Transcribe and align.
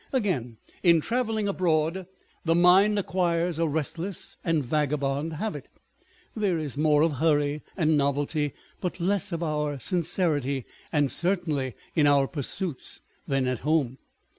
Again, 0.11 0.57
in 0.81 0.99
travelling 0.99 1.47
abroad, 1.47 2.07
the 2.43 2.55
mind 2.55 2.97
acquires 2.97 3.59
a 3.59 3.67
restless 3.67 4.35
and 4.43 4.63
vagabond 4.63 5.33
habit. 5.33 5.67
There 6.35 6.57
is 6.57 6.75
more 6.75 7.03
of 7.03 7.17
hurry 7.21 7.61
and 7.77 7.97
novelty, 7.97 8.53
but 8.79 8.99
less 8.99 9.31
of 9.31 9.83
sincerity 9.83 10.65
and 10.91 11.11
certainty 11.11 11.75
in 11.93 12.07
our 12.07 12.27
pursuits 12.27 13.01
than 13.27 13.45
at 13.45 13.59
home. 13.59 13.99